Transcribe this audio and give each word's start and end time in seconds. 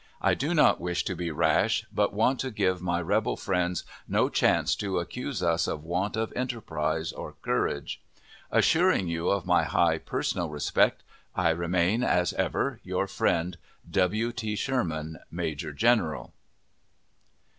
I 0.19 0.33
do 0.33 0.55
not 0.55 0.81
wish 0.81 1.03
to 1.05 1.15
be 1.15 1.29
rash, 1.29 1.85
but 1.93 2.11
want 2.11 2.39
to 2.39 2.49
give 2.49 2.81
my 2.81 2.99
rebel 2.99 3.37
friends 3.37 3.83
no 4.07 4.29
chance 4.29 4.73
to 4.77 4.97
accuse 4.97 5.43
us 5.43 5.67
of 5.67 5.83
want 5.83 6.17
of 6.17 6.33
enterprise 6.35 7.11
or 7.11 7.35
courage. 7.43 8.01
Assuring 8.49 9.07
you 9.09 9.29
of 9.29 9.45
my 9.45 9.61
high 9.63 9.99
personal 9.99 10.49
respect, 10.49 11.03
I 11.35 11.51
remain, 11.51 12.03
as 12.03 12.33
ever, 12.33 12.79
your 12.83 13.05
friend, 13.05 13.59
W. 13.91 14.31
T. 14.31 14.55
SHERMAN, 14.55 15.19
Major 15.29 15.71
General. 15.71 16.33